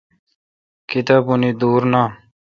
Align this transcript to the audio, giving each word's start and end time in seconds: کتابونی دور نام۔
کتابونی 0.89 1.51
دور 1.59 1.81
نام۔ 1.91 2.11